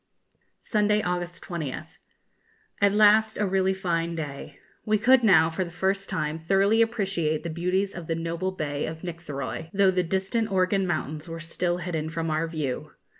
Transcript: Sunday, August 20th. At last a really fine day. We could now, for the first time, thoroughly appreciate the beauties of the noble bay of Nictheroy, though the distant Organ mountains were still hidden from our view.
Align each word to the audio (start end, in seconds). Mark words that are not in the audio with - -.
Sunday, 0.61 1.03
August 1.03 1.43
20th. 1.43 1.85
At 2.81 2.91
last 2.91 3.37
a 3.37 3.45
really 3.45 3.75
fine 3.75 4.15
day. 4.15 4.57
We 4.83 4.97
could 4.97 5.23
now, 5.23 5.51
for 5.51 5.63
the 5.63 5.69
first 5.69 6.09
time, 6.09 6.39
thoroughly 6.39 6.81
appreciate 6.81 7.43
the 7.43 7.51
beauties 7.51 7.93
of 7.93 8.07
the 8.07 8.15
noble 8.15 8.51
bay 8.51 8.87
of 8.87 9.03
Nictheroy, 9.03 9.69
though 9.75 9.91
the 9.91 10.01
distant 10.01 10.51
Organ 10.51 10.87
mountains 10.87 11.29
were 11.29 11.39
still 11.39 11.77
hidden 11.77 12.09
from 12.09 12.31
our 12.31 12.47
view. 12.47 12.93